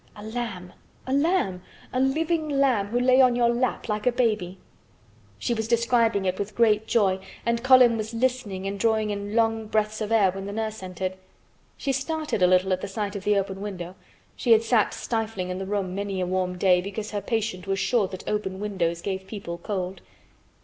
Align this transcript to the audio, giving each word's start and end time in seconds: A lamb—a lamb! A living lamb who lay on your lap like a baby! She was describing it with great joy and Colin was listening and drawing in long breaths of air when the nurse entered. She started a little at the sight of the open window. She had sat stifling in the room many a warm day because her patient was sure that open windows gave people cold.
A 0.15 0.23
lamb—a 0.23 1.13
lamb! 1.13 1.61
A 1.93 1.99
living 1.99 2.49
lamb 2.49 2.87
who 2.87 2.99
lay 2.99 3.21
on 3.21 3.35
your 3.35 3.49
lap 3.49 3.87
like 3.87 4.07
a 4.07 4.11
baby! 4.11 4.57
She 5.37 5.53
was 5.53 5.67
describing 5.67 6.25
it 6.25 6.39
with 6.39 6.55
great 6.55 6.87
joy 6.87 7.19
and 7.45 7.63
Colin 7.63 7.97
was 7.97 8.11
listening 8.11 8.65
and 8.65 8.79
drawing 8.79 9.11
in 9.11 9.35
long 9.35 9.67
breaths 9.67 10.01
of 10.01 10.11
air 10.11 10.31
when 10.31 10.47
the 10.47 10.53
nurse 10.53 10.81
entered. 10.81 11.17
She 11.77 11.91
started 11.91 12.41
a 12.41 12.47
little 12.47 12.73
at 12.73 12.81
the 12.81 12.87
sight 12.87 13.15
of 13.15 13.25
the 13.25 13.37
open 13.37 13.61
window. 13.61 13.93
She 14.35 14.53
had 14.53 14.63
sat 14.63 14.95
stifling 14.95 15.49
in 15.49 15.59
the 15.59 15.67
room 15.67 15.93
many 15.93 16.19
a 16.19 16.25
warm 16.25 16.57
day 16.57 16.81
because 16.81 17.11
her 17.11 17.21
patient 17.21 17.67
was 17.67 17.77
sure 17.77 18.07
that 18.07 18.27
open 18.27 18.59
windows 18.59 19.03
gave 19.03 19.27
people 19.27 19.59
cold. 19.59 20.01